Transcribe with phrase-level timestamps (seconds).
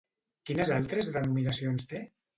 [0.49, 2.05] Quines altres denominacions té?